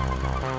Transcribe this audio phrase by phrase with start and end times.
[0.00, 0.57] Oh, no.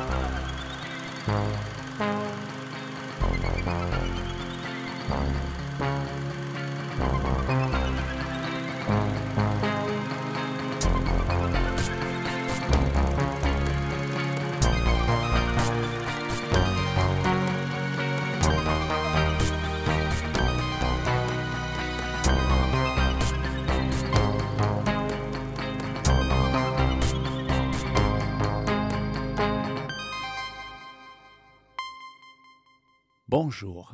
[33.62, 33.94] Bonjour,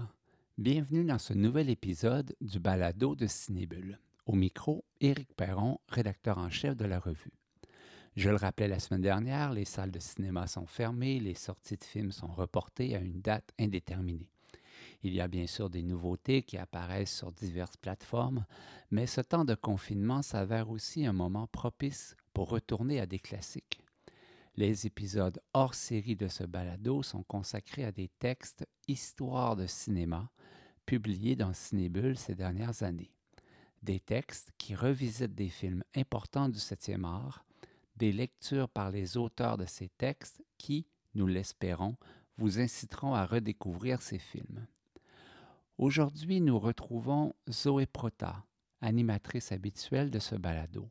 [0.60, 3.98] bienvenue dans ce nouvel épisode du balado de Cinébule.
[4.28, 7.34] Au micro, Éric Perron, rédacteur en chef de la revue.
[8.16, 11.84] Je le rappelais la semaine dernière, les salles de cinéma sont fermées, les sorties de
[11.84, 14.30] films sont reportées à une date indéterminée.
[15.02, 18.46] Il y a bien sûr des nouveautés qui apparaissent sur diverses plateformes,
[18.91, 23.82] mais ce temps de confinement s'avère aussi un moment propice pour retourner à des classiques.
[24.57, 30.31] Les épisodes hors série de ce balado sont consacrés à des textes histoire de cinéma
[30.85, 33.11] publiés dans Cinébule ces dernières années.
[33.83, 37.43] Des textes qui revisitent des films importants du 7e art,
[37.98, 41.98] des lectures par les auteurs de ces textes qui, nous l'espérons,
[42.37, 44.65] vous inciteront à redécouvrir ces films.
[45.77, 48.45] Aujourd'hui, nous retrouvons Zoé Prota,
[48.79, 50.87] animatrice habituelle de ce balado.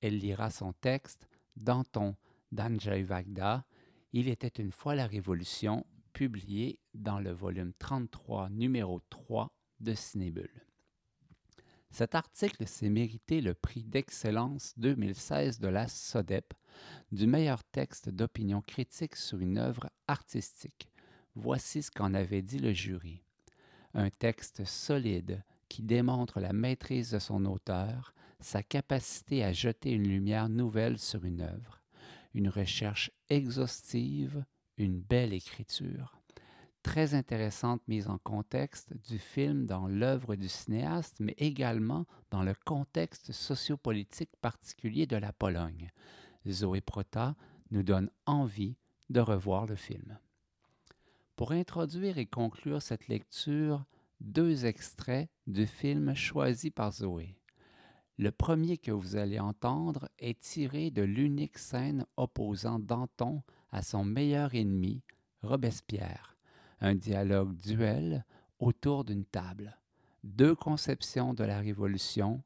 [0.00, 2.16] Elle lira son texte Danton
[2.54, 3.64] d'Andrzej Wagda,
[4.12, 10.62] Il était une fois la Révolution, publié dans le volume 33, numéro 3 de Cinébule.
[11.90, 16.54] Cet article s'est mérité le prix d'excellence 2016 de la SODEP
[17.10, 20.92] du meilleur texte d'opinion critique sur une œuvre artistique.
[21.34, 23.24] Voici ce qu'en avait dit le jury.
[23.94, 30.08] Un texte solide qui démontre la maîtrise de son auteur, sa capacité à jeter une
[30.08, 31.83] lumière nouvelle sur une œuvre
[32.34, 34.44] une recherche exhaustive,
[34.76, 36.20] une belle écriture.
[36.82, 42.54] Très intéressante mise en contexte du film dans l'œuvre du cinéaste, mais également dans le
[42.66, 45.90] contexte sociopolitique particulier de la Pologne.
[46.46, 47.36] Zoé Prota
[47.70, 48.76] nous donne envie
[49.08, 50.18] de revoir le film.
[51.36, 53.84] Pour introduire et conclure cette lecture,
[54.20, 57.34] deux extraits du film choisi par Zoé.
[58.16, 63.42] Le premier que vous allez entendre est tiré de l'unique scène opposant Danton
[63.72, 65.02] à son meilleur ennemi,
[65.42, 66.36] Robespierre,
[66.80, 68.24] un dialogue duel
[68.60, 69.76] autour d'une table.
[70.22, 72.44] Deux conceptions de la Révolution,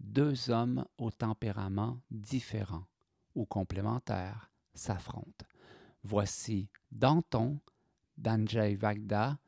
[0.00, 2.86] deux hommes au tempérament différent
[3.34, 5.46] ou complémentaires s'affrontent.
[6.02, 7.60] Voici Danton
[8.16, 9.38] d'Andrzej Wagda,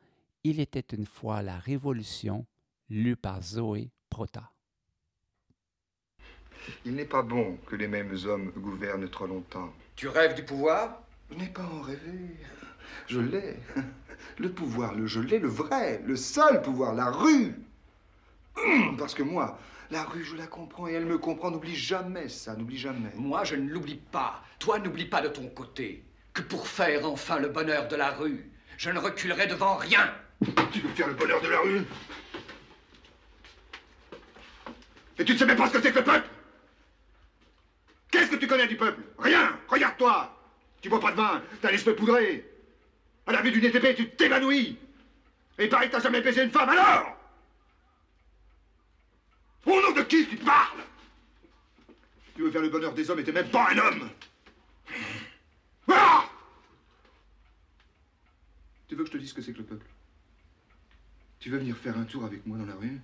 [0.44, 2.46] Il était une fois la Révolution,
[2.90, 4.51] lu par Zoé Prota.
[6.84, 9.72] Il n'est pas bon que les mêmes hommes gouvernent trop longtemps.
[9.96, 11.00] Tu rêves du pouvoir?
[11.30, 12.36] Je n'ai pas en rêvé.
[13.08, 13.56] Je l'ai.
[14.38, 17.54] Le pouvoir, le je l'ai, le vrai, le seul pouvoir, la rue.
[18.98, 19.58] Parce que moi,
[19.90, 21.50] la rue, je la comprends et elle me comprend.
[21.50, 23.10] N'oublie jamais ça, n'oublie jamais.
[23.16, 24.42] Moi, je ne l'oublie pas.
[24.58, 28.50] Toi, n'oublie pas de ton côté que pour faire enfin le bonheur de la rue,
[28.78, 30.12] je ne reculerai devant rien.
[30.72, 31.82] Tu veux faire le bonheur de la rue?
[35.18, 36.28] Et tu ne sais même pas ce que c'est que le peuple?
[38.12, 39.02] Qu'est-ce que tu connais du peuple?
[39.18, 39.58] Rien!
[39.66, 40.38] Regarde-toi!
[40.82, 42.46] Tu bois pas de vin, t'as l'esprit poudré.
[43.26, 44.76] À la vue d'une ETP, tu t'évanouis.
[45.58, 47.16] Et pareil que t'as jamais baisé une femme, alors!
[49.64, 50.82] Au nom de qui tu parles?
[52.34, 54.10] Tu veux faire le bonheur des hommes et t'es même pas un homme!
[55.88, 56.24] Ah!
[58.88, 59.86] Tu veux que je te dise ce que c'est que le peuple?
[61.38, 63.00] Tu veux venir faire un tour avec moi dans la rue?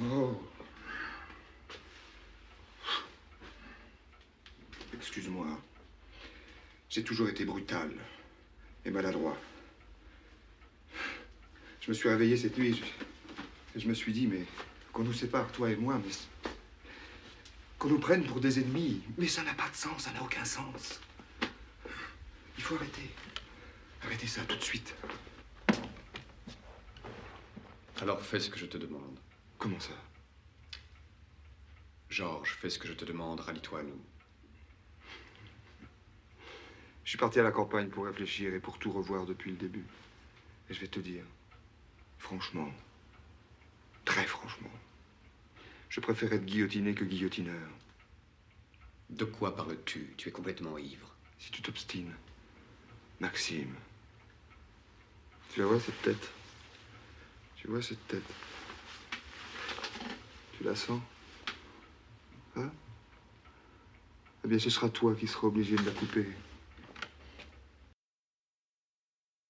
[0.00, 0.34] Oh.
[4.94, 5.46] Excuse-moi.
[6.88, 7.90] J'ai toujours été brutal
[8.84, 9.36] et maladroit.
[11.80, 12.82] Je me suis réveillé cette nuit
[13.74, 14.44] et je, me suis dit, mais
[14.92, 16.12] qu'on nous sépare, toi et moi, mais
[17.78, 19.02] qu'on nous prenne pour des ennemis.
[19.18, 21.00] Mais ça n'a pas de sens, ça n'a aucun sens.
[22.56, 23.10] Il faut arrêter.
[24.04, 24.94] Arrêtez ça tout de suite.
[28.00, 29.18] Alors fais ce que je te demande.
[29.62, 29.92] Comment ça?
[32.10, 34.00] Georges, fais ce que je te demande, rallie-toi à nous.
[37.04, 39.84] Je suis parti à la campagne pour réfléchir et pour tout revoir depuis le début.
[40.68, 41.22] Et je vais te dire,
[42.18, 42.72] franchement,
[44.04, 44.72] très franchement,
[45.90, 47.68] je préfère être guillotiné que guillotineur.
[49.10, 50.12] De quoi parles-tu?
[50.16, 51.14] Tu es complètement ivre.
[51.38, 52.16] Si tu t'obstines,
[53.20, 53.76] Maxime,
[55.54, 56.30] tu vois cette tête?
[57.54, 58.24] Tu vois cette tête?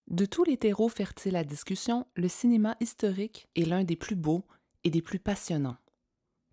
[0.09, 4.44] De tous les terreaux fertiles à discussion, le cinéma historique est l'un des plus beaux
[4.85, 5.79] et des plus passionnants.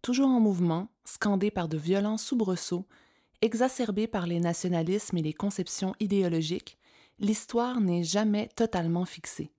[0.02, 2.88] Toujours en mouvement, scandé par de violents soubresauts,
[3.42, 6.78] exacerbé par les nationalismes et les conceptions idéologiques,
[7.20, 9.52] l'histoire n'est jamais totalement fixée.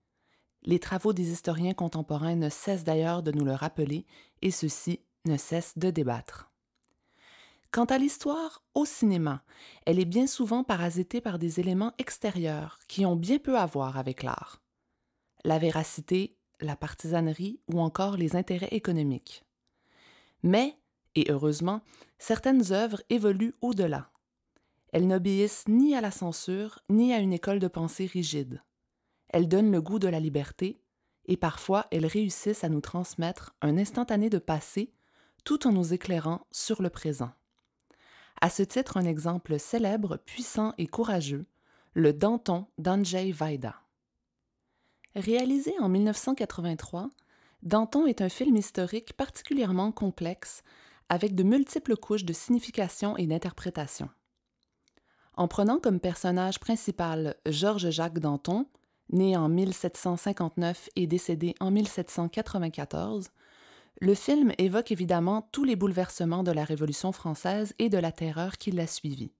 [0.62, 4.06] Les travaux des historiens contemporains ne cessent d'ailleurs de nous le rappeler,
[4.42, 6.50] et ceux-ci ne cessent de débattre.
[7.70, 9.44] Quant à l'histoire, au cinéma,
[9.86, 13.96] elle est bien souvent parasitée par des éléments extérieurs qui ont bien peu à voir
[13.96, 14.60] avec l'art.
[15.44, 19.44] La véracité, la partisanerie ou encore les intérêts économiques.
[20.42, 20.76] Mais,
[21.14, 21.82] et heureusement,
[22.18, 24.10] certaines œuvres évoluent au-delà.
[24.92, 28.62] Elles n'obéissent ni à la censure, ni à une école de pensée rigide.
[29.30, 30.80] Elles donnent le goût de la liberté,
[31.26, 34.92] et parfois elles réussissent à nous transmettre un instantané de passé
[35.44, 37.30] tout en nous éclairant sur le présent.
[38.40, 41.46] À ce titre, un exemple célèbre, puissant et courageux,
[41.94, 43.76] le Danton d'Andrzej Wajda.
[45.14, 47.10] Réalisé en 1983,
[47.62, 50.62] Danton est un film historique particulièrement complexe,
[51.08, 54.08] avec de multiples couches de signification et d'interprétation.
[55.34, 58.66] En prenant comme personnage principal Georges-Jacques Danton,
[59.12, 63.30] né en 1759 et décédé en 1794,
[64.00, 68.56] le film évoque évidemment tous les bouleversements de la Révolution française et de la terreur
[68.56, 69.32] qui l'a suivie.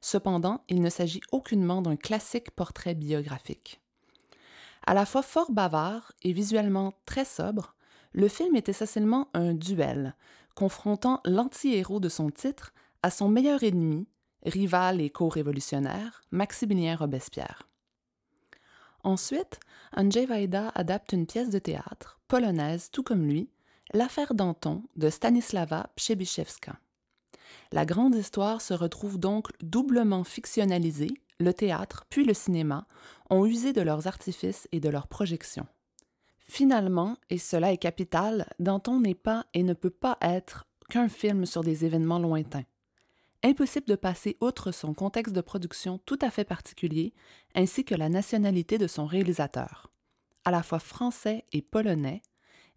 [0.00, 3.80] Cependant, il ne s'agit aucunement d'un classique portrait biographique.
[4.86, 7.74] À la fois fort bavard et visuellement très sobre,
[8.12, 10.14] le film est essentiellement un duel,
[10.54, 12.72] confrontant l'anti-héros de son titre
[13.02, 14.06] à son meilleur ennemi,
[14.44, 17.65] rival et co-révolutionnaire, Maximilien Robespierre.
[19.06, 19.60] Ensuite,
[19.96, 23.48] Andrzej Wajda adapte une pièce de théâtre, polonaise tout comme lui,
[23.94, 26.74] L'affaire Danton de Stanislawa Przebyszewska.
[27.70, 32.88] La grande histoire se retrouve donc doublement fictionnalisée, le théâtre puis le cinéma
[33.30, 35.68] ont usé de leurs artifices et de leurs projections.
[36.40, 41.46] Finalement, et cela est capital, Danton n'est pas et ne peut pas être qu'un film
[41.46, 42.64] sur des événements lointains.
[43.46, 47.14] Impossible de passer outre son contexte de production tout à fait particulier,
[47.54, 49.92] ainsi que la nationalité de son réalisateur.
[50.44, 52.22] À la fois français et polonais,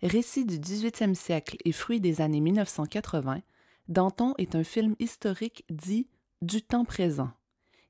[0.04, 3.42] Récit du 18e siècle et fruit des années 1980,
[3.88, 6.08] Danton est un film historique dit
[6.44, 7.32] du temps présent,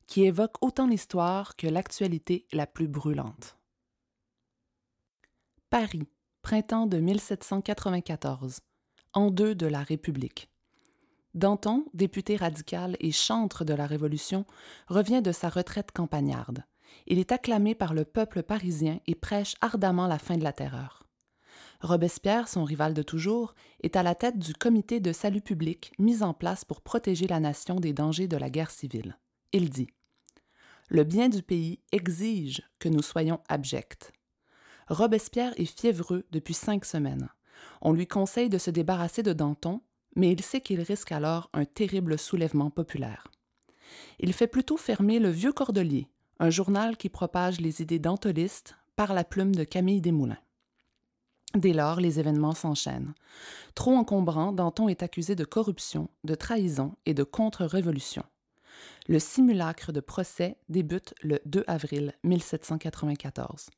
[0.07, 3.57] qui évoque autant l'histoire que l'actualité la plus brûlante.
[5.69, 6.07] Paris,
[6.43, 8.61] printemps de 1794,
[9.11, 10.49] en deux de la République.
[11.35, 14.45] Danton, député radical et chantre de la Révolution,
[14.87, 16.63] revient de sa retraite campagnarde.
[17.05, 21.03] Il est acclamé par le peuple parisien et prêche ardemment la fin de la terreur.
[21.81, 26.23] Robespierre, son rival de toujours, est à la tête du comité de salut public mis
[26.23, 29.17] en place pour protéger la nation des dangers de la guerre civile.
[29.53, 29.87] Il dit
[30.89, 34.11] Le bien du pays exige que nous soyons abjects.
[34.89, 37.29] Robespierre est fiévreux depuis cinq semaines.
[37.81, 39.81] On lui conseille de se débarrasser de Danton,
[40.19, 43.31] mais il sait qu'il risque alors un terrible soulèvement populaire.
[44.19, 46.07] Il fait plutôt fermer le Vieux Cordelier,
[46.39, 50.38] un journal qui propage les idées dantolistes, par la plume de Camille Desmoulins.
[51.56, 53.13] Dès lors, les événements s'enchaînent.
[53.75, 58.24] Trop encombrant, Danton est accusé de corruption, de trahison et de contre-révolution.
[59.08, 63.70] Le simulacre de procès débute le 2 avril 1794.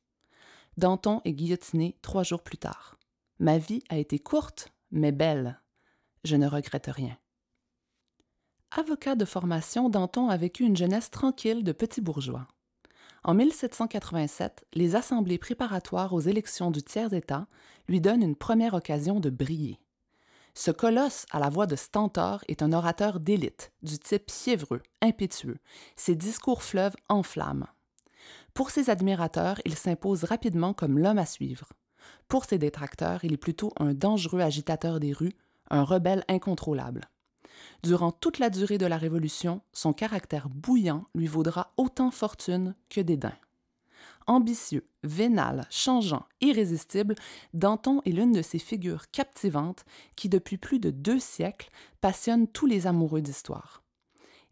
[0.76, 2.98] Danton est guillotiné trois jours plus tard.
[3.38, 5.61] Ma vie a été courte, mais belle.
[6.24, 7.16] Je ne regrette rien.
[8.70, 12.46] Avocat de formation, Danton a vécu une jeunesse tranquille de petit bourgeois.
[13.24, 17.46] En 1787, les assemblées préparatoires aux élections du tiers-État
[17.88, 19.78] lui donnent une première occasion de briller.
[20.54, 25.58] Ce colosse à la voix de stentor est un orateur d'élite, du type fiévreux, impétueux.
[25.96, 27.68] Ses discours fleuves enflamment.
[28.54, 31.68] Pour ses admirateurs, il s'impose rapidement comme l'homme à suivre.
[32.28, 35.34] Pour ses détracteurs, il est plutôt un dangereux agitateur des rues,
[35.72, 37.08] un rebelle incontrôlable.
[37.82, 43.00] Durant toute la durée de la Révolution, son caractère bouillant lui vaudra autant fortune que
[43.00, 43.34] dédain.
[44.28, 47.16] Ambitieux, vénal, changeant, irrésistible,
[47.54, 52.66] Danton est l'une de ces figures captivantes qui, depuis plus de deux siècles, passionnent tous
[52.66, 53.82] les amoureux d'histoire.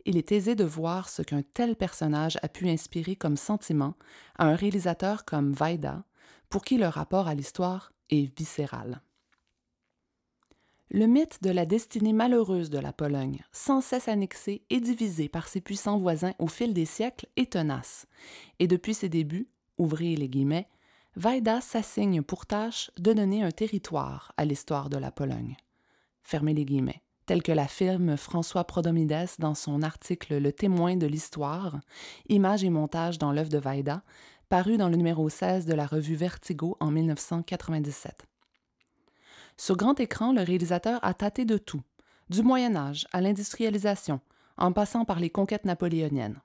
[0.06, 3.94] Il est aisé de voir ce qu'un tel personnage a pu inspirer comme sentiment
[4.36, 6.04] à un réalisateur comme Vaida,
[6.48, 9.02] pour qui le rapport à l'histoire est viscéral.
[10.92, 15.46] Le mythe de la destinée malheureuse de la Pologne, sans cesse annexée et divisée par
[15.46, 18.06] ses puissants voisins au fil des siècles, est tenace.
[18.58, 20.66] Et depuis ses débuts, ouvrez les guillemets,
[21.14, 25.56] Vaida s'assigne pour tâche de donner un territoire à l'histoire de la Pologne.
[26.24, 31.78] fermez les guillemets, tel que l'affirme François Prodomides dans son article Le témoin de l'histoire,
[32.28, 34.02] images et montages dans l'œuvre de Vaida,
[34.48, 38.29] paru dans le numéro 16 de la revue Vertigo en 1997.
[39.60, 41.82] Sur grand écran, le réalisateur a tâté de tout,
[42.30, 44.22] du Moyen Âge à l'industrialisation,
[44.56, 46.40] en passant par les conquêtes napoléoniennes.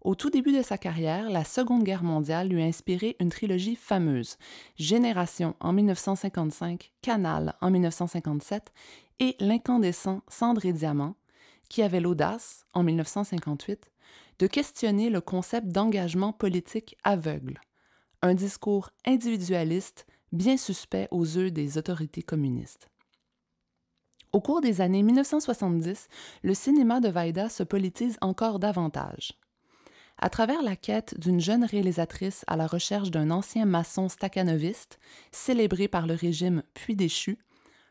[0.00, 3.76] Au tout début de sa carrière, la Seconde Guerre mondiale lui a inspiré une trilogie
[3.76, 4.36] fameuse,
[4.74, 8.72] Génération en 1955, Canal en 1957
[9.20, 11.14] et L'incandescent Cendre et Diamant,
[11.68, 13.92] qui avait l'audace, en 1958,
[14.40, 17.60] de questionner le concept d'engagement politique aveugle,
[18.22, 22.88] un discours individualiste bien suspect aux yeux des autorités communistes.
[24.32, 26.08] Au cours des années 1970,
[26.42, 29.32] le cinéma de Vaida se politise encore davantage.
[30.18, 34.98] À travers la quête d'une jeune réalisatrice à la recherche d'un ancien maçon stakhanoviste,
[35.32, 37.38] célébré par le régime puis déchu,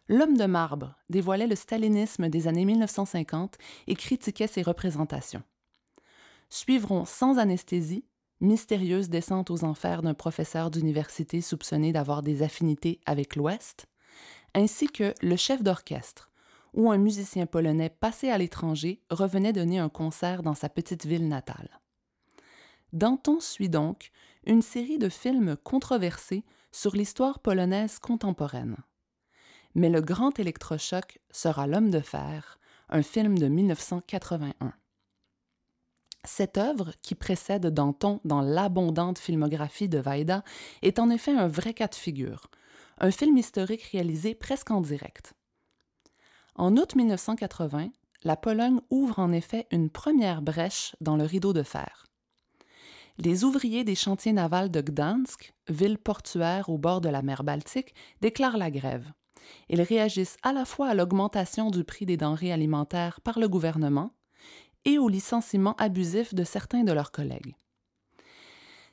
[0.10, 3.58] L'homme de marbre dévoilait le stalinisme des années 1950
[3.88, 5.44] et critiquait ses représentations.
[6.50, 8.06] Suivront sans anesthésie,
[8.44, 13.88] mystérieuse descente aux enfers d'un professeur d'université soupçonné d'avoir des affinités avec l'Ouest,
[14.54, 16.30] ainsi que Le chef d'orchestre,
[16.74, 21.28] où un musicien polonais passé à l'étranger revenait donner un concert dans sa petite ville
[21.28, 21.80] natale.
[22.92, 24.12] Danton suit donc
[24.46, 28.78] une série de films controversés sur l'histoire polonaise contemporaine.
[29.74, 32.60] Mais le grand électrochoc sera L'homme de fer,
[32.90, 34.74] un film de 1981.
[36.26, 40.44] Cette œuvre, qui précède Danton dans l'abondante filmographie de Vaida,
[40.82, 42.50] est en effet un vrai cas de figure,
[43.00, 45.34] un film historique réalisé presque en direct.
[46.56, 47.90] En août 1980,
[48.24, 52.04] la Pologne ouvre en effet une première brèche dans le rideau de fer
[53.18, 57.94] les ouvriers des chantiers navals de Gdansk, ville portuaire au bord de la mer Baltique,
[58.22, 59.12] déclarent la grève.
[59.70, 64.12] Ils réagissent à la fois à l'augmentation du prix des denrées alimentaires par le gouvernement
[64.86, 67.56] et au licenciement abusif de certains de leurs collègues.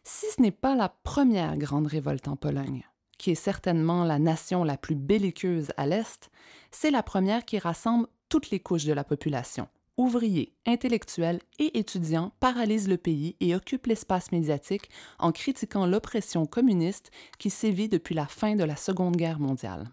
[0.02, 2.84] Si ce n'est pas la première grande révolte en Pologne,
[3.18, 6.30] qui est certainement la nation la plus belliqueuse à l'Est,
[6.70, 9.68] c'est la première qui rassemble toutes les couches de la population,
[9.98, 17.10] ouvriers, intellectuels et étudiants paralysent le pays et occupent l'espace médiatique en critiquant l'oppression communiste
[17.38, 19.90] qui sévit depuis la fin de la Seconde Guerre mondiale.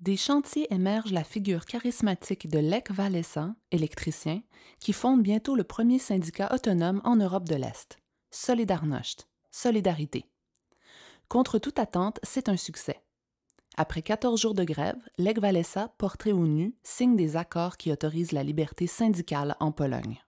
[0.00, 4.42] Des chantiers émerge la figure charismatique de Lech Walesa, électricien,
[4.78, 7.98] qui fonde bientôt le premier syndicat autonome en Europe de l'Est,
[8.30, 10.24] Solidarność, Solidarité.
[11.28, 13.02] Contre toute attente, c'est un succès.
[13.76, 18.32] Après 14 jours de grève, Lech Walesa, portrait au nu, signe des accords qui autorisent
[18.32, 20.20] la liberté syndicale en Pologne.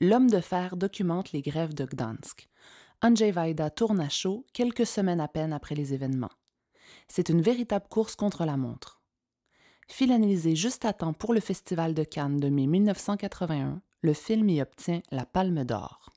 [0.00, 2.48] L'homme de fer documente les grèves de Gdansk.
[3.00, 6.30] Andrzej Wajda tourne à chaud quelques semaines à peine après les événements.
[7.14, 9.02] C'est une véritable course contre la montre.
[9.86, 14.62] Finalisé juste à temps pour le Festival de Cannes de mai 1981, le film y
[14.62, 16.10] obtient la Palme d'Or.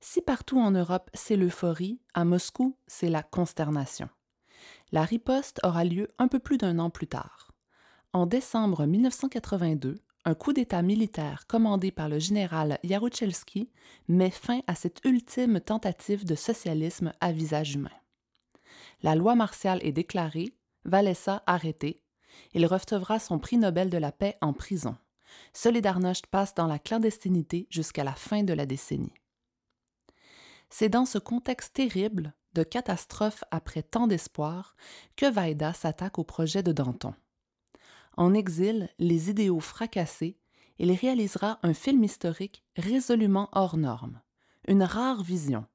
[0.00, 4.08] Si partout en Europe c'est l'euphorie, à Moscou c'est la consternation.
[4.90, 7.52] La riposte aura lieu un peu plus d'un an plus tard.
[8.14, 13.70] En décembre 1982, un coup d'État militaire commandé par le général Jaruzelski
[14.08, 17.90] met fin à cette ultime tentative de socialisme à visage humain.
[19.04, 20.56] La loi martiale est déclarée,
[20.86, 22.00] Valessa arrêté.
[22.54, 24.96] Il recevra son prix Nobel de la paix en prison.
[25.52, 29.12] Solidarność passe dans la clandestinité jusqu'à la fin de la décennie.
[30.70, 34.74] C'est dans ce contexte terrible de catastrophe après tant d'espoir
[35.16, 37.14] que Vaida s'attaque au projet de Danton.
[38.16, 40.38] En exil, les idéaux fracassés,
[40.78, 44.22] il réalisera un film historique résolument hors norme,
[44.66, 45.66] une rare vision,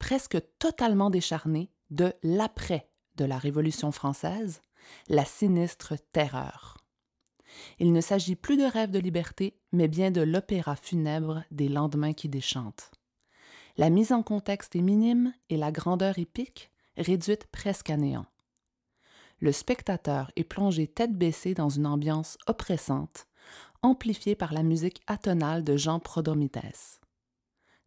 [0.00, 4.60] presque totalement décharnée, de l'après de la Révolution française,
[5.08, 6.76] la sinistre terreur.
[7.78, 12.12] Il ne s'agit plus de rêve de liberté, mais bien de l'opéra funèbre des lendemains
[12.12, 12.90] qui déchantent.
[13.76, 18.26] La mise en contexte est minime et la grandeur épique réduite presque à néant.
[19.38, 23.26] Le spectateur est plongé tête baissée dans une ambiance oppressante,
[23.82, 27.00] amplifiée par la musique atonale de Jean Prodomites.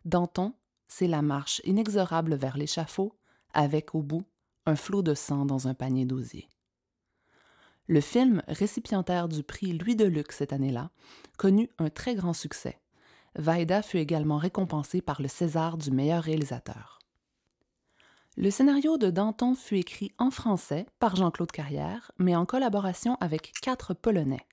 [0.06, 0.54] Danton,
[0.88, 3.17] c'est la marche inexorable vers l'échafaud,
[3.54, 4.24] avec au bout
[4.66, 6.50] un flot de sang dans un panier d'osier.
[7.88, 10.92] Le film, récipiendaire du prix Louis de Luc cette année-là,
[11.38, 12.82] connut un très grand succès.
[13.36, 17.00] Vaida fut également récompensé par le César du meilleur réalisateur.
[18.36, 23.54] Le scénario de Danton fut écrit en français par Jean-Claude Carrière, mais en collaboration avec
[23.62, 24.46] quatre Polonais.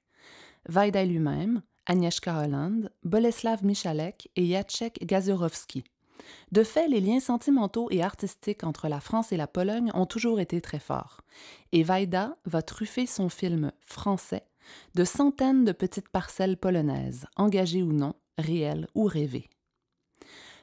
[0.68, 5.84] Vaida lui-même, Agnieszka Holland, Boleslav Michalek et Jacek Gazurowski,
[6.52, 10.40] De fait, les liens sentimentaux et artistiques entre la France et la Pologne ont toujours
[10.40, 11.22] été très forts,
[11.72, 14.44] et Vaida va truffer son film français
[14.94, 19.48] de centaines de petites parcelles polonaises, engagées ou non, réelles ou rêvées.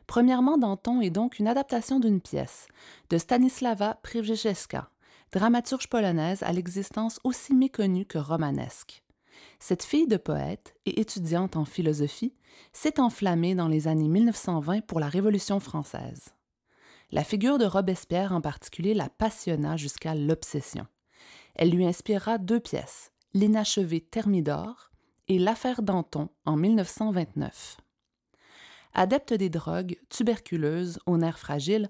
[0.08, 2.68] Premièrement, Danton est donc une adaptation d'une pièce
[3.10, 4.90] de Stanislawa Przewalska,
[5.32, 9.04] dramaturge polonaise à l'existence aussi méconnue que romanesque.
[9.60, 12.34] Cette fille de poète et étudiante en philosophie
[12.74, 16.34] s'est enflammée dans les années 1920 pour la Révolution française.
[17.12, 20.88] La figure de Robespierre en particulier la passionna jusqu'à l'obsession.
[21.56, 24.92] Elle lui inspira deux pièces, L'inachevé Thermidor
[25.28, 27.78] et L'affaire Danton en 1929.
[28.94, 31.90] Adepte des drogues, tuberculeuse, aux nerfs fragiles,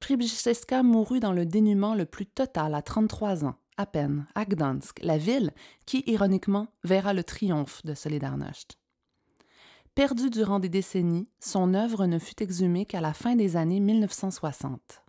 [0.00, 5.16] Przybyszeska mourut dans le dénuement le plus total à 33 ans, à peine, Gdansk, la
[5.16, 5.52] ville
[5.86, 8.76] qui, ironiquement, verra le triomphe de Solidarność.
[9.94, 15.02] Perdue durant des décennies, son œuvre ne fut exhumée qu'à la fin des années 1960.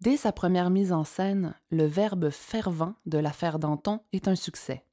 [0.00, 4.84] Dès sa première mise en scène, le verbe fervent de l'affaire Danton est un succès.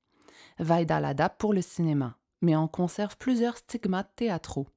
[0.57, 4.67] Vaida l'adapte pour le cinéma, mais en conserve plusieurs stigmates théâtraux.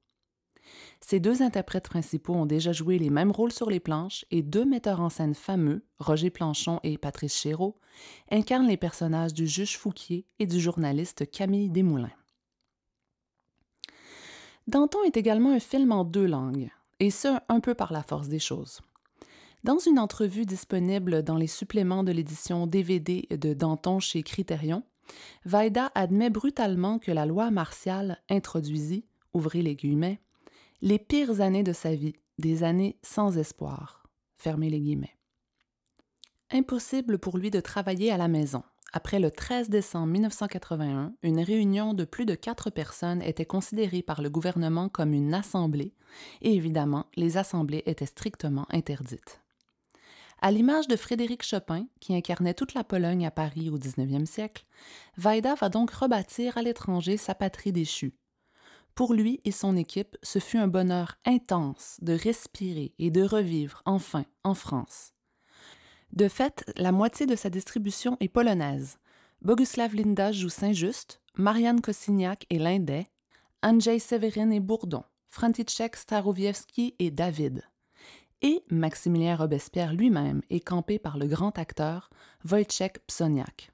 [1.01, 4.65] Ces deux interprètes principaux ont déjà joué les mêmes rôles sur les planches et deux
[4.65, 7.77] metteurs en scène fameux, Roger Planchon et Patrice Chéreau,
[8.31, 12.09] incarnent les personnages du juge Fouquier et du journaliste Camille Desmoulins.
[14.67, 18.29] Danton est également un film en deux langues, et ce, un peu par la force
[18.29, 18.79] des choses.
[19.63, 24.83] Dans une entrevue disponible dans les suppléments de l'édition DVD de Danton chez Criterion,
[25.45, 30.21] Vaida admet brutalement que la loi martiale introduisit, ouvrez les guillemets,
[30.85, 34.03] les pires années de sa vie, des années sans espoir.
[36.51, 38.63] Impossible pour lui de travailler à la maison.
[38.91, 44.21] Après le 13 décembre 1981, une réunion de plus de quatre personnes était considérée par
[44.21, 45.93] le gouvernement comme une assemblée,
[46.41, 49.39] et évidemment, les assemblées étaient strictement interdites.
[50.41, 54.65] À l'image de Frédéric Chopin, qui incarnait toute la Pologne à Paris au 19e siècle,
[55.15, 58.13] Vaida va donc rebâtir à l'étranger sa patrie déchue,
[58.95, 63.81] pour lui et son équipe, ce fut un bonheur intense de respirer et de revivre
[63.85, 65.13] enfin en France.
[66.11, 68.99] De fait, la moitié de sa distribution est polonaise.
[69.41, 73.07] Boguslav Linda joue Saint-Just, Marianne Kosiniak et Lindet,
[73.63, 77.63] Andrzej Severin et Bourdon, František Starowiewski et David.
[78.43, 82.11] Et Maximilien Robespierre lui-même est campé par le grand acteur
[82.45, 83.72] Wojciech Psoniak.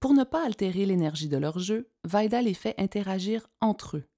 [0.00, 4.08] Pour ne pas altérer l'énergie de leur jeu, Vaida les fait interagir entre eux.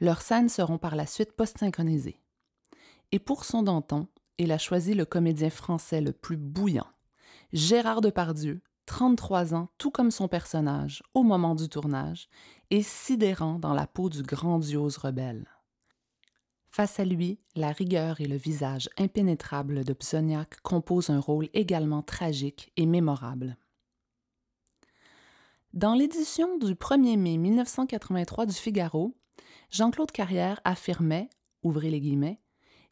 [0.00, 2.20] Leurs scènes seront par la suite post-synchronisées.
[3.12, 6.86] Et pour son Danton, il a choisi le comédien français le plus bouillant,
[7.52, 12.28] Gérard Depardieu, 33 ans, tout comme son personnage, au moment du tournage,
[12.70, 15.46] et sidérant dans la peau du grandiose rebelle.
[16.70, 22.02] Face à lui, la rigueur et le visage impénétrable de Psoniak composent un rôle également
[22.02, 23.58] tragique et mémorable.
[25.72, 29.16] Dans l'édition du 1er mai 1983 du Figaro,
[29.70, 31.30] Jean-Claude Carrière affirmait,
[31.62, 32.42] ouvrez les guillemets,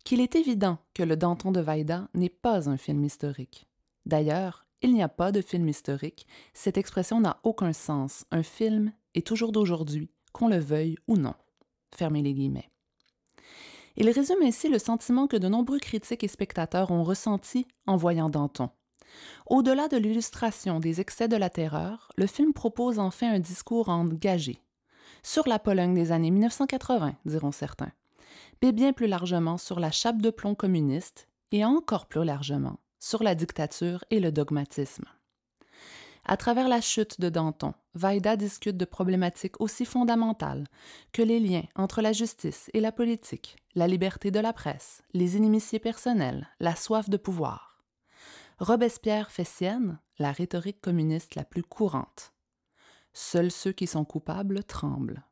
[0.02, 3.68] qu'il est évident que le Danton de Vaida n'est pas un film historique.
[4.06, 8.24] D'ailleurs, il n'y a pas de film historique, cette expression n'a aucun sens.
[8.30, 11.34] Un film est toujours d'aujourd'hui, qu'on le veuille ou non.
[11.94, 12.70] Fermez les guillemets.
[13.96, 18.30] Il résume ainsi le sentiment que de nombreux critiques et spectateurs ont ressenti en voyant
[18.30, 18.70] Danton.
[19.46, 24.62] Au-delà de l'illustration des excès de la terreur, le film propose enfin un discours engagé
[25.22, 27.92] sur la Pologne des années 1980, diront certains,
[28.62, 33.22] mais bien plus largement sur la chape de plomb communiste et encore plus largement sur
[33.22, 35.04] la dictature et le dogmatisme.
[36.24, 40.66] À travers la chute de Danton, Vaida discute de problématiques aussi fondamentales
[41.12, 45.36] que les liens entre la justice et la politique, la liberté de la presse, les
[45.36, 47.69] inimitiés personnelles, la soif de pouvoir.
[48.60, 52.34] Robespierre fait sienne la rhétorique communiste la plus courante.
[53.14, 55.24] Seuls ceux qui sont coupables tremblent.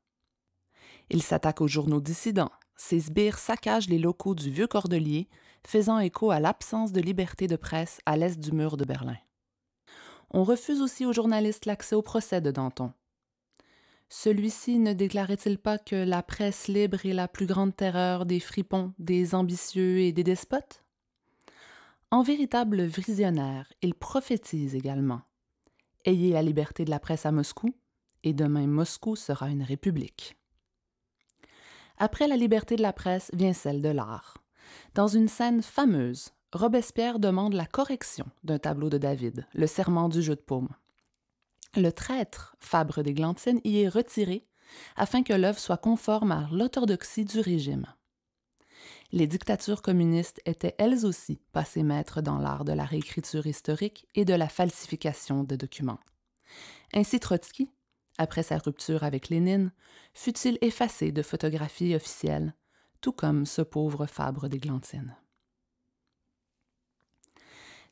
[1.11, 2.51] Il s'attaque aux journaux dissidents.
[2.77, 5.29] Ses sbires saccagent les locaux du Vieux Cordelier,
[5.67, 9.19] faisant écho à l'absence de liberté de presse à l'est du mur de Berlin.
[10.31, 12.95] On refuse aussi aux journalistes l'accès au procès de Danton.
[14.09, 18.95] Celui-ci ne déclarait-il pas que la presse libre est la plus grande terreur des fripons,
[18.99, 20.83] des ambitieux et des despotes?
[22.11, 25.21] En véritable visionnaire, il prophétise également.
[26.05, 27.75] Ayez la liberté de la presse à Moscou,
[28.25, 30.37] et demain Moscou sera une république.
[31.99, 34.39] Après la liberté de la presse vient celle de l'art.
[34.95, 40.23] Dans une scène fameuse, Robespierre demande la correction d'un tableau de David, le serment du
[40.23, 40.71] jeu de paume.
[41.77, 44.47] Le traître, Fabre d'Églantine, y est retiré
[44.97, 47.87] afin que l'œuvre soit conforme à l'orthodoxie du régime.
[49.11, 54.25] Les dictatures communistes étaient elles aussi passées maîtres dans l'art de la réécriture historique et
[54.25, 56.01] de la falsification de documents.
[56.93, 57.71] Ainsi Trotsky,
[58.19, 59.73] après sa rupture avec Lénine,
[60.13, 62.55] fut-il effacé de photographies officielles,
[63.01, 65.17] tout comme ce pauvre Fabre d'Églantine.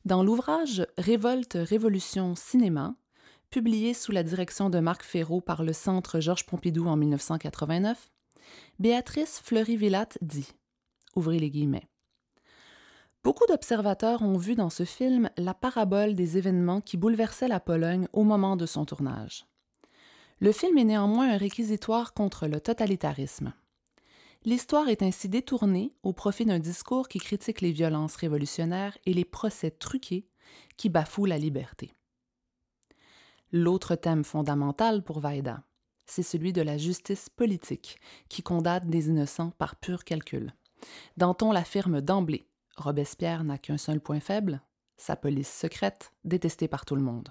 [0.05, 2.95] Dans l'ouvrage Révolte, Révolution, Cinéma,
[3.51, 8.11] publié sous la direction de Marc Ferraud par le Centre Georges Pompidou en 1989,
[8.79, 10.49] Béatrice Fleury-Villatte dit
[11.17, 11.89] Ouvrez les guillemets.
[13.25, 18.07] Beaucoup d'observateurs ont vu dans ce film la parabole des événements qui bouleversaient la Pologne
[18.13, 19.47] au moment de son tournage.
[20.39, 23.53] Le film est néanmoins un réquisitoire contre le totalitarisme.
[24.45, 29.25] L'histoire est ainsi détournée au profit d'un discours qui critique les violences révolutionnaires et les
[29.25, 30.29] procès truqués
[30.77, 31.91] qui bafouent la liberté.
[33.51, 35.65] L'autre thème fondamental pour Vaida,
[36.05, 37.99] c'est celui de la justice politique,
[38.29, 40.53] qui condamne des innocents par pur calcul.
[41.17, 44.61] Danton l'affirme d'emblée, Robespierre n'a qu'un seul point faible,
[44.97, 47.31] sa police secrète, détestée par tout le monde.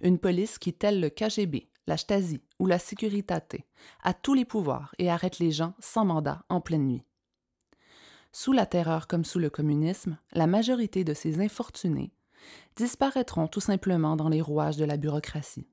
[0.00, 3.56] Une police qui, telle le KGB, la Stasi ou la Securitate,
[4.02, 7.04] a tous les pouvoirs et arrête les gens sans mandat en pleine nuit.
[8.32, 12.12] Sous la terreur comme sous le communisme, la majorité de ces infortunés
[12.76, 15.68] disparaîtront tout simplement dans les rouages de la bureaucratie.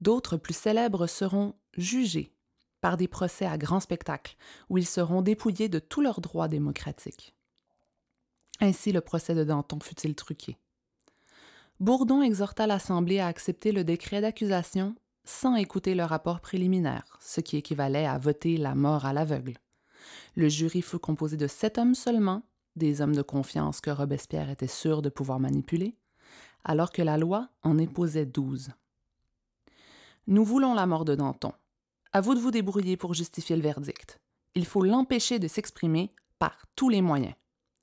[0.00, 2.32] D'autres plus célèbres seront jugés
[2.80, 4.36] par des procès à grand spectacle,
[4.68, 7.34] où ils seront dépouillés de tous leurs droits démocratiques.
[8.60, 10.56] Ainsi le procès de Danton fut-il truqué.
[11.80, 17.56] Bourdon exhorta l'Assemblée à accepter le décret d'accusation sans écouter le rapport préliminaire, ce qui
[17.56, 19.58] équivalait à voter la mort à l'aveugle.
[20.34, 22.42] Le jury fut composé de sept hommes seulement,
[22.76, 25.96] des hommes de confiance que Robespierre était sûr de pouvoir manipuler,
[26.64, 28.70] alors que la loi en imposait douze.
[30.26, 31.52] Nous voulons la mort de Danton,
[32.12, 34.20] à vous de vous débrouiller pour justifier le verdict.
[34.54, 37.34] Il faut l'empêcher de s'exprimer par tous les moyens.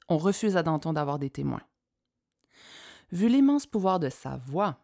[0.09, 1.63] On refuse à Danton d'avoir des témoins.
[3.11, 4.83] Vu l'immense pouvoir de sa voix,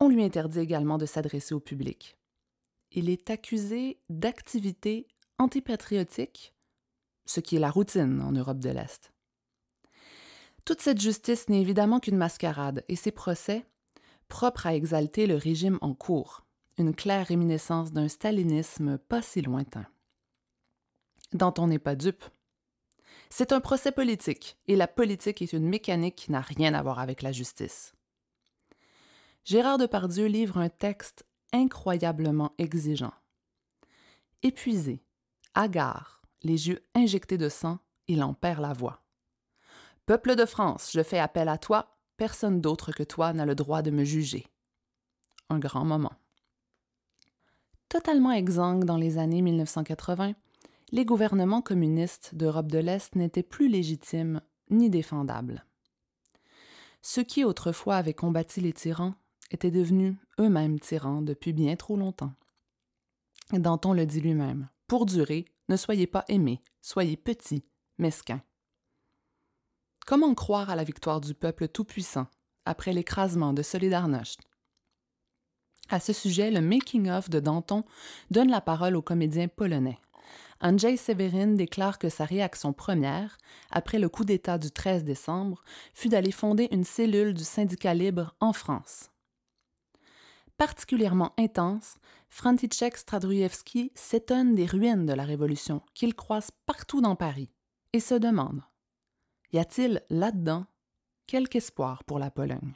[0.00, 2.16] on lui interdit également de s'adresser au public.
[2.92, 6.54] Il est accusé d'activité antipatriotique,
[7.26, 9.12] ce qui est la routine en Europe de l'Est.
[10.64, 13.66] Toute cette justice n'est évidemment qu'une mascarade et ses procès,
[14.28, 16.44] propres à exalter le régime en cours,
[16.78, 19.86] une claire réminiscence d'un stalinisme pas si lointain.
[21.32, 22.24] Danton n'est pas dupe.
[23.30, 26.98] C'est un procès politique, et la politique est une mécanique qui n'a rien à voir
[26.98, 27.92] avec la justice.
[29.44, 33.12] Gérard Depardieu livre un texte incroyablement exigeant.
[34.42, 35.02] Épuisé,
[35.54, 39.02] hagard, les yeux injectés de sang, il en perd la voix.
[40.06, 43.82] Peuple de France, je fais appel à toi, personne d'autre que toi n'a le droit
[43.82, 44.46] de me juger.
[45.48, 46.12] Un grand moment.
[47.88, 50.34] Totalement exsangues dans les années 1980,
[50.92, 55.64] les gouvernements communistes d'Europe de l'Est n'étaient plus légitimes ni défendables.
[57.02, 59.14] Ceux qui autrefois avaient combattu les tyrans
[59.50, 62.32] étaient devenus eux-mêmes tyrans depuis bien trop longtemps.
[63.52, 67.64] Danton le dit lui-même Pour durer, ne soyez pas aimés, soyez petits,
[67.98, 68.42] mesquins.
[70.06, 72.26] Comment croire à la victoire du peuple tout-puissant
[72.64, 74.38] après l'écrasement de Solidarność
[75.90, 77.84] à ce sujet, le making-of de Danton
[78.30, 79.98] donne la parole au comédien polonais.
[80.60, 83.36] Andrzej Severin déclare que sa réaction première,
[83.70, 88.34] après le coup d'État du 13 décembre, fut d'aller fonder une cellule du syndicat libre
[88.40, 89.10] en France.
[90.56, 91.96] Particulièrement intense,
[92.30, 97.50] František Stradrujewski s'étonne des ruines de la Révolution qu'il croise partout dans Paris
[97.92, 98.62] et se demande
[99.52, 100.66] Y a-t-il là-dedans
[101.26, 102.74] quelque espoir pour la Pologne?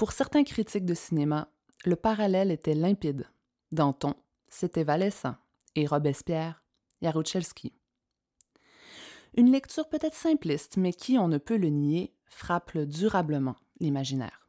[0.00, 1.52] Pour certains critiques de cinéma,
[1.84, 3.26] le parallèle était limpide.
[3.70, 4.14] Danton,
[4.48, 5.36] c'était Valessin,
[5.74, 6.64] et Robespierre,
[7.02, 7.74] Jaruzelski.
[9.34, 14.48] Une lecture peut-être simpliste, mais qui, on ne peut le nier, frappe durablement l'imaginaire.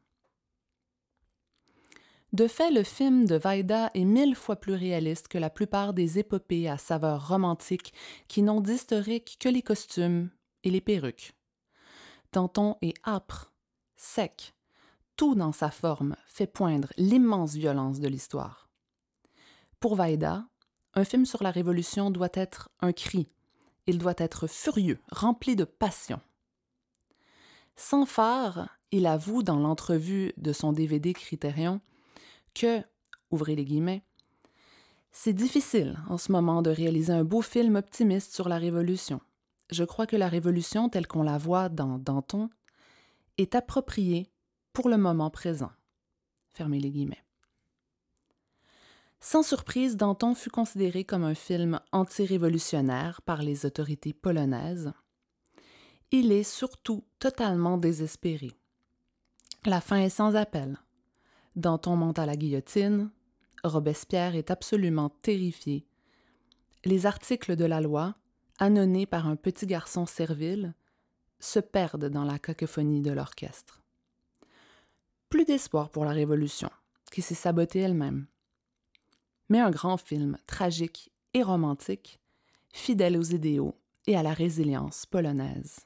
[2.32, 6.18] De fait, le film de Vaida est mille fois plus réaliste que la plupart des
[6.18, 7.92] épopées à saveur romantique
[8.26, 10.30] qui n'ont d'historique que les costumes
[10.64, 11.34] et les perruques.
[12.32, 13.52] Danton est âpre,
[13.96, 14.51] sec,
[15.16, 18.68] tout dans sa forme fait poindre l'immense violence de l'histoire.
[19.80, 20.46] Pour Vaida,
[20.94, 23.28] un film sur la Révolution doit être un cri.
[23.86, 26.20] Il doit être furieux, rempli de passion.
[27.76, 31.80] Sans phare, il avoue dans l'entrevue de son DVD Critérion
[32.54, 32.82] que,
[33.30, 34.04] ouvrez les guillemets,
[35.10, 39.20] c'est difficile en ce moment de réaliser un beau film optimiste sur la Révolution.
[39.70, 42.50] Je crois que la Révolution telle qu'on la voit dans Danton
[43.38, 44.31] est appropriée
[44.72, 45.72] pour le moment présent.
[49.20, 54.92] Sans surprise, Danton fut considéré comme un film anti-révolutionnaire par les autorités polonaises.
[56.10, 58.50] Il est surtout totalement désespéré.
[59.64, 60.76] La fin est sans appel.
[61.54, 63.10] Danton monte à la guillotine.
[63.62, 65.86] Robespierre est absolument terrifié.
[66.84, 68.16] Les articles de la loi,
[68.58, 70.74] annonnés par un petit garçon servile,
[71.38, 73.81] se perdent dans la cacophonie de l'orchestre.
[75.32, 76.68] Plus d'espoir pour la Révolution,
[77.10, 78.26] qui s'est sabotée elle-même
[79.48, 82.20] mais un grand film tragique et romantique,
[82.72, 85.80] fidèle aux idéaux et à la résilience polonaise.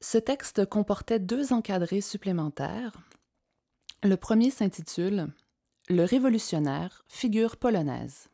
[0.00, 2.92] Ce texte comportait deux encadrés supplémentaires.
[4.02, 5.28] Le premier s'intitule
[5.88, 8.28] Le révolutionnaire, figure polonaise.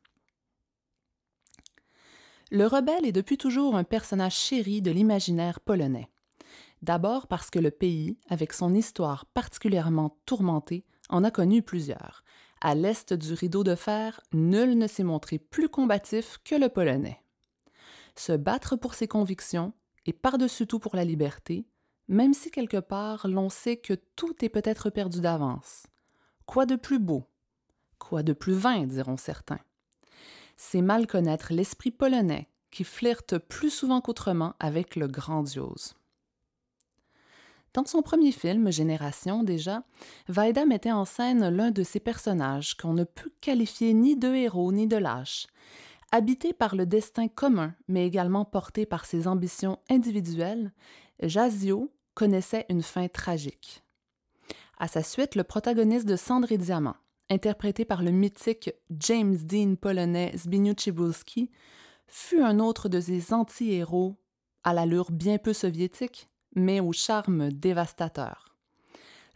[2.51, 6.11] Le rebelle est depuis toujours un personnage chéri de l'imaginaire polonais.
[6.83, 12.25] D'abord parce que le pays, avec son histoire particulièrement tourmentée, en a connu plusieurs.
[12.63, 17.23] À l'est du rideau de fer, nul ne s'est montré plus combatif que le Polonais.
[18.17, 19.73] Se battre pour ses convictions
[20.07, 21.67] et par-dessus tout pour la liberté,
[22.09, 25.87] même si quelque part l'on sait que tout est peut-être perdu d'avance.
[26.47, 27.25] Quoi de plus beau?
[27.99, 29.61] Quoi de plus vain, diront certains?
[30.57, 35.95] C'est mal connaître l'esprit polonais qui flirte plus souvent qu'autrement avec le grandiose.
[37.73, 39.85] Dans son premier film, Génération déjà,
[40.29, 44.73] Vaida mettait en scène l'un de ses personnages qu'on ne peut qualifier ni de héros
[44.73, 45.47] ni de lâche.
[46.11, 50.73] Habité par le destin commun, mais également porté par ses ambitions individuelles,
[51.23, 53.85] Jazio connaissait une fin tragique.
[54.79, 56.97] À sa suite, le protagoniste de Cendre et Diamant,
[57.29, 60.75] interprété par le mythique James Dean polonais Zbigniew
[62.09, 64.17] fut un autre de ces anti-héros
[64.65, 68.57] à l'allure bien peu soviétique, mais au charme dévastateur.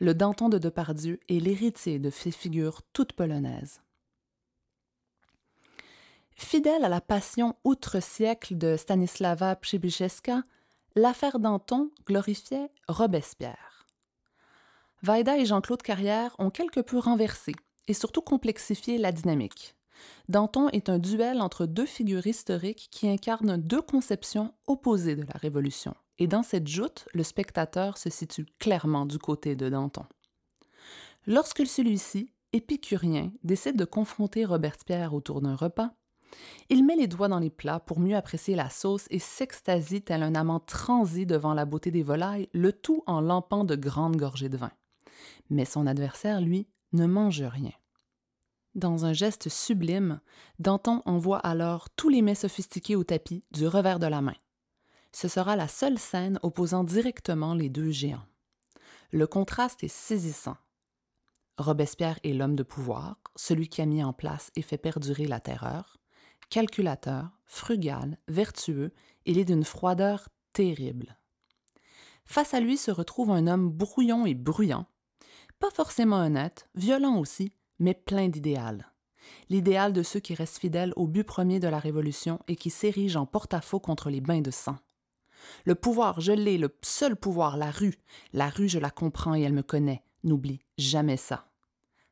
[0.00, 3.80] Le Danton de Depardieu est l'héritier de ces figures toutes polonaises.
[6.34, 10.42] Fidèle à la passion outre-siècle de Stanislava Przybyszewska,
[10.96, 13.86] l'affaire Danton glorifiait Robespierre.
[15.02, 17.52] Vaida et Jean-Claude Carrière ont quelque peu renversé
[17.86, 19.76] et surtout complexifié la dynamique.
[20.28, 25.38] Danton est un duel entre deux figures historiques qui incarnent deux conceptions opposées de la
[25.38, 30.04] Révolution et dans cette joute, le spectateur se situe clairement du côté de Danton.
[31.26, 35.90] Lorsque celui-ci, épicurien, décide de confronter Robespierre autour d'un repas,
[36.68, 40.22] il met les doigts dans les plats pour mieux apprécier la sauce et s'extasie tel
[40.22, 44.48] un amant transi devant la beauté des volailles, le tout en lampant de grandes gorgées
[44.48, 44.72] de vin.
[45.50, 47.72] Mais son adversaire, lui, ne mange rien.
[48.74, 50.20] Dans un geste sublime,
[50.58, 54.34] Danton envoie alors tous les mets sophistiqués au tapis du revers de la main
[55.14, 58.26] ce sera la seule scène opposant directement les deux géants.
[59.12, 60.56] Le contraste est saisissant.
[61.56, 65.38] Robespierre est l'homme de pouvoir, celui qui a mis en place et fait perdurer la
[65.38, 65.98] terreur.
[66.50, 68.92] Calculateur, frugal, vertueux,
[69.24, 71.16] il est d'une froideur terrible.
[72.24, 74.86] Face à lui se retrouve un homme brouillon et bruyant,
[75.60, 78.90] pas forcément honnête, violent aussi, mais plein d'idéal.
[79.48, 83.20] L'idéal de ceux qui restent fidèles au but premier de la Révolution et qui s'érigent
[83.20, 84.76] en porte-à-faux contre les bains de sang.
[85.64, 87.98] Le pouvoir, je l'ai, le seul pouvoir, la rue.
[88.32, 90.02] La rue, je la comprends et elle me connaît.
[90.22, 91.46] N'oublie jamais ça.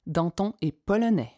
[0.06, 1.32] Danton est polonais.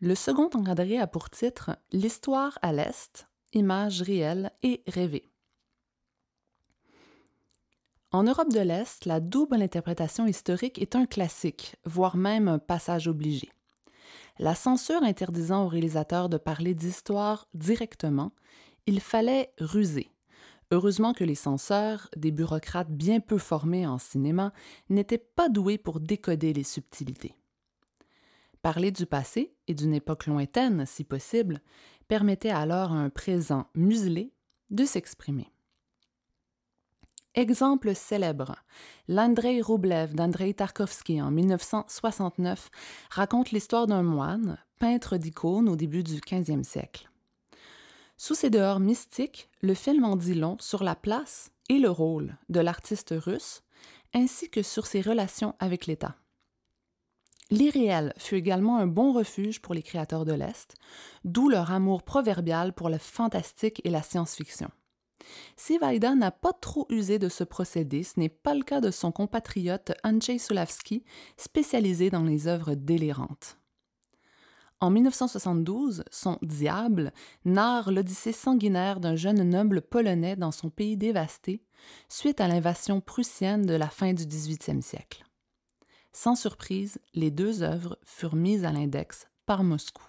[0.00, 5.30] Le second encadré a pour titre L'histoire à l'Est, images réelles et rêvées.
[8.10, 13.08] En Europe de l'Est, la double interprétation historique est un classique, voire même un passage
[13.08, 13.50] obligé.
[14.38, 18.32] La censure interdisant aux réalisateurs de parler d'histoire directement,
[18.86, 20.10] il fallait ruser.
[20.72, 24.52] Heureusement que les censeurs, des bureaucrates bien peu formés en cinéma,
[24.88, 27.36] n'étaient pas doués pour décoder les subtilités.
[28.60, 31.60] Parler du passé et d'une époque lointaine, si possible,
[32.08, 34.32] permettait alors à un présent muselé
[34.70, 35.53] de s'exprimer.
[37.36, 38.54] Exemple célèbre,
[39.08, 42.70] l'Andrei Roublev d'Andrei Tarkovsky en 1969
[43.10, 47.10] raconte l'histoire d'un moine, peintre d'icônes au début du 15e siècle.
[48.16, 52.36] Sous ses dehors mystiques, le film en dit long sur la place et le rôle
[52.50, 53.62] de l'artiste russe,
[54.14, 56.14] ainsi que sur ses relations avec l'État.
[57.50, 60.76] L'irréel fut également un bon refuge pour les créateurs de l'Est,
[61.24, 64.70] d'où leur amour proverbial pour le fantastique et la science-fiction.
[65.56, 68.90] Si Vaida n'a pas trop usé de ce procédé, ce n'est pas le cas de
[68.90, 71.04] son compatriote Andrzej Sulawski,
[71.36, 73.58] spécialisé dans les œuvres délirantes.
[74.80, 77.12] En 1972, son Diable
[77.44, 81.62] narre l'odyssée sanguinaire d'un jeune noble polonais dans son pays dévasté
[82.08, 85.24] suite à l'invasion prussienne de la fin du 18e siècle.
[86.12, 90.04] Sans surprise, les deux œuvres furent mises à l'index par Moscou.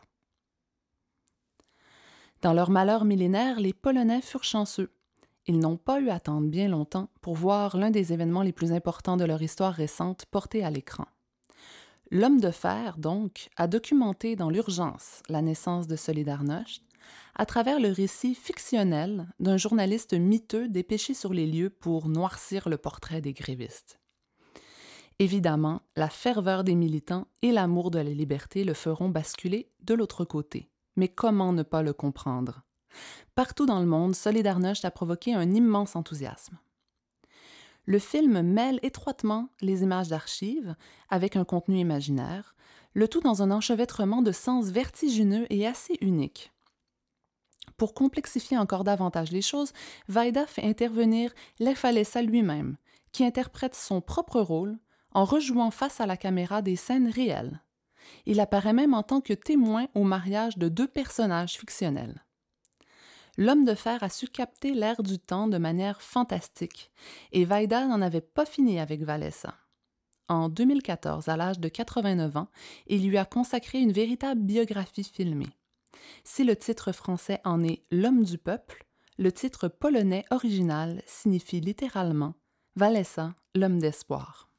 [2.41, 4.91] Dans leur malheur millénaire, les Polonais furent chanceux.
[5.47, 8.71] Ils n'ont pas eu à attendre bien longtemps pour voir l'un des événements les plus
[8.71, 11.05] importants de leur histoire récente porté à l'écran.
[12.11, 16.81] L'homme de fer, donc, a documenté dans l'urgence la naissance de Solidarność
[17.35, 22.77] à travers le récit fictionnel d'un journaliste miteux dépêché sur les lieux pour noircir le
[22.77, 23.99] portrait des grévistes.
[25.19, 30.25] Évidemment, la ferveur des militants et l'amour de la liberté le feront basculer de l'autre
[30.25, 30.69] côté.
[30.95, 32.64] Mais comment ne pas le comprendre?
[33.35, 36.57] Partout dans le monde, Solidarność a provoqué un immense enthousiasme.
[37.85, 40.75] Le film mêle étroitement les images d'archives
[41.09, 42.55] avec un contenu imaginaire,
[42.93, 46.51] le tout dans un enchevêtrement de sens vertigineux et assez unique.
[47.77, 49.73] Pour complexifier encore davantage les choses,
[50.07, 51.83] Vaida fait intervenir Lech
[52.15, 52.77] lui-même,
[53.11, 54.77] qui interprète son propre rôle
[55.11, 57.61] en rejouant face à la caméra des scènes réelles.
[58.25, 62.24] Il apparaît même en tant que témoin au mariage de deux personnages fictionnels.
[63.37, 66.91] L'homme de fer a su capter l'air du temps de manière fantastique,
[67.33, 69.55] et Vaida n'en avait pas fini avec Valessa.
[70.27, 72.49] En 2014, à l'âge de 89 ans,
[72.87, 75.55] il lui a consacré une véritable biographie filmée.
[76.23, 78.85] Si le titre français en est L'homme du peuple,
[79.17, 82.35] le titre polonais original signifie littéralement
[82.75, 84.49] Valessa, l'homme d'espoir.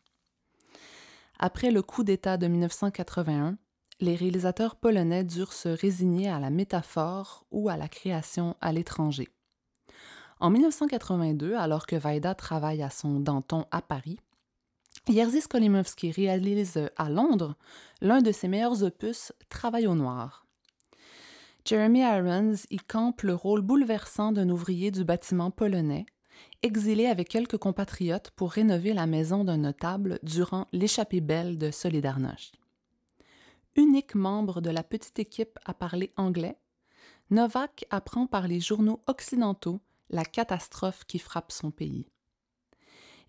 [1.38, 3.58] Après le coup d'État de 1981,
[4.00, 9.28] les réalisateurs polonais durent se résigner à la métaphore ou à la création à l'étranger.
[10.38, 14.18] En 1982, alors que Vaida travaille à son Danton à Paris,
[15.08, 17.54] Jerzy Skolimowski réalise à Londres
[18.02, 20.46] l'un de ses meilleurs opus, Travail au noir.
[21.64, 26.06] Jeremy Irons y campe le rôle bouleversant d'un ouvrier du bâtiment polonais,
[26.62, 32.52] exilé avec quelques compatriotes pour rénover la maison d'un notable durant l'échappée belle de Solidarność
[33.76, 36.58] unique membre de la petite équipe à parler anglais,
[37.30, 42.06] Novak apprend par les journaux occidentaux la catastrophe qui frappe son pays.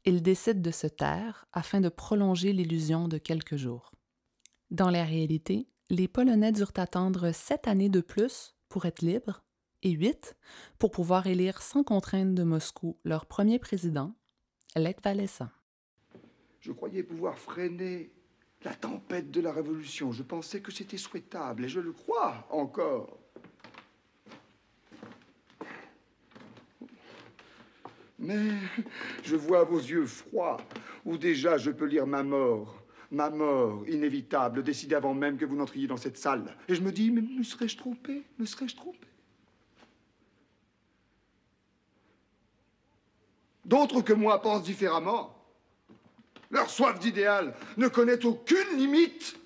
[0.06, 3.92] Il décide de se taire afin de prolonger l'illusion de quelques jours.
[4.72, 9.44] Dans la réalité, les Polonais durent attendre sept années de plus pour être libres
[9.84, 10.36] et huit
[10.80, 14.14] pour pouvoir élire sans contrainte de Moscou leur premier président,
[14.76, 15.52] Lech Walesa.
[16.60, 18.12] Je croyais pouvoir freiner
[18.64, 20.12] la tempête de la Révolution.
[20.12, 23.18] Je pensais que c'était souhaitable, et je le crois encore.
[28.20, 28.50] Mais
[29.24, 30.58] je vois vos yeux froids,
[31.06, 35.56] où déjà je peux lire ma mort, ma mort inévitable, décidée avant même que vous
[35.56, 36.58] n'entriez dans cette salle.
[36.68, 39.08] Et je me dis, mais me serais-je trompé Me serais-je trompé?
[43.66, 45.37] D'autres que moi pensent différemment.
[46.50, 49.38] Leur soif d'idéal ne connaît aucune limite.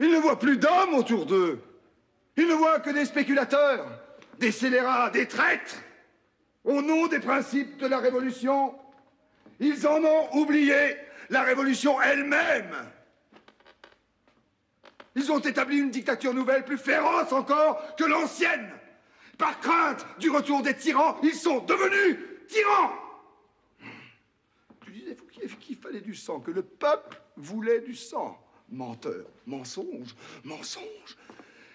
[0.00, 1.60] Ils ne voient plus d'hommes autour d'eux.
[2.36, 3.86] Ils ne voient que des spéculateurs,
[4.38, 5.76] des scélérats, des traîtres.
[6.64, 8.74] Au nom des principes de la Révolution,
[9.60, 10.96] ils en ont oublié
[11.30, 12.74] la Révolution elle-même.
[15.16, 18.70] Ils ont établi une dictature nouvelle plus féroce encore que l'ancienne.
[19.38, 22.92] Par crainte du retour des tyrans, ils sont devenus tyrans.
[24.84, 25.16] Tu disais
[25.60, 28.40] qu'il fallait du sang, que le peuple voulait du sang.
[28.70, 31.16] Menteur, mensonge, mensonge.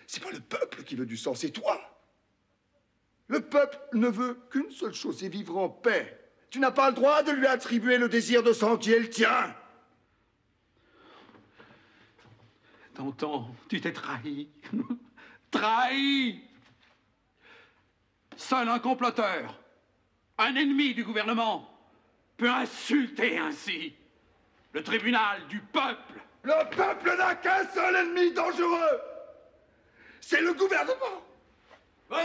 [0.07, 1.79] C'est pas le peuple qui veut du sang, c'est toi.
[3.27, 6.19] Le peuple ne veut qu'une seule chose, c'est vivre en paix.
[6.49, 9.09] Tu n'as pas le droit de lui attribuer le désir de sang qui est le
[9.09, 9.55] tien.
[12.99, 14.49] Tonton, tu t'es trahi.
[15.51, 16.43] trahi
[18.35, 19.57] Seul un comploteur,
[20.37, 21.65] un ennemi du gouvernement,
[22.35, 23.95] peut insulter ainsi
[24.73, 26.19] le tribunal du peuple.
[26.43, 28.99] Le peuple n'a qu'un seul ennemi dangereux.
[30.19, 31.23] C'est le gouvernement.
[32.11, 32.17] Oui,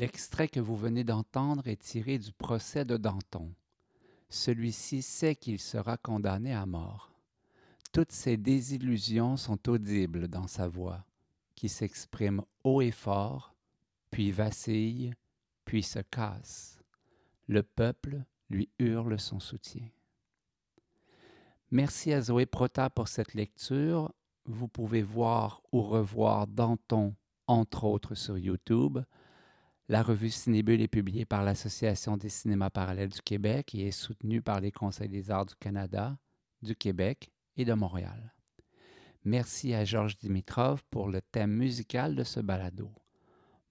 [0.00, 3.52] L'extrait que vous venez d'entendre est tiré du procès de Danton.
[4.30, 7.12] Celui-ci sait qu'il sera condamné à mort.
[7.92, 11.04] Toutes ses désillusions sont audibles dans sa voix,
[11.54, 13.54] qui s'exprime haut et fort,
[14.10, 15.12] puis vacille,
[15.66, 16.80] puis se casse.
[17.46, 19.86] Le peuple lui hurle son soutien.
[21.70, 24.14] Merci à Zoé Prota pour cette lecture.
[24.46, 27.14] Vous pouvez voir ou revoir Danton,
[27.46, 29.00] entre autres, sur YouTube.
[29.90, 34.40] La revue Cinébule est publiée par l'Association des cinémas parallèles du Québec et est soutenue
[34.40, 36.16] par les Conseils des arts du Canada,
[36.62, 38.32] du Québec et de Montréal.
[39.24, 42.88] Merci à Georges Dimitrov pour le thème musical de ce balado.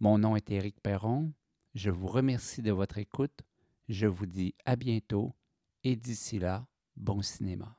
[0.01, 1.31] Mon nom est Éric Perron.
[1.73, 3.39] Je vous remercie de votre écoute.
[3.87, 5.33] Je vous dis à bientôt
[5.85, 6.67] et d'ici là,
[6.97, 7.77] bon cinéma.